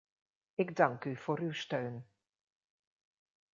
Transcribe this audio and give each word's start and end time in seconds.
Ik 0.53 0.75
dank 0.75 1.05
u 1.05 1.15
voor 1.15 1.39
uw 1.39 1.51
steun. 1.51 2.05